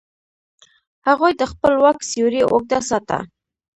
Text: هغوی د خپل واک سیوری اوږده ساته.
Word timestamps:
هغوی 1.07 1.31
د 1.37 1.41
خپل 1.51 1.73
واک 1.83 1.99
سیوری 2.09 2.41
اوږده 2.51 2.79
ساته. 2.89 3.19